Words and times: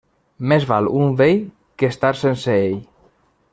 Més 0.51 0.63
val 0.71 0.89
un 1.01 1.13
vell 1.19 1.45
que 1.83 1.91
estar 1.95 2.13
sense 2.25 2.59
ell. 2.65 2.77